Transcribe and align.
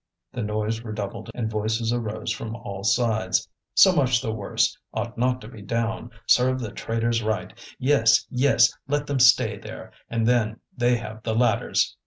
The 0.33 0.41
noise 0.41 0.81
redoubled 0.81 1.29
and 1.35 1.47
voices 1.47 1.93
arose 1.93 2.31
from 2.31 2.55
all 2.55 2.83
sides: 2.83 3.47
"So 3.75 3.93
much 3.95 4.19
the 4.19 4.33
worse! 4.33 4.75
Ought 4.95 5.15
not 5.15 5.41
to 5.41 5.47
go 5.47 5.61
down! 5.61 6.09
Serve 6.25 6.59
the 6.59 6.71
traitors 6.71 7.21
right! 7.21 7.53
Yes, 7.77 8.25
yes, 8.31 8.73
let 8.87 9.05
them 9.05 9.19
stay 9.19 9.59
there! 9.59 9.91
And 10.09 10.25
then, 10.27 10.59
they 10.75 10.97
have 10.97 11.21
the 11.21 11.35
ladders!" 11.35 11.95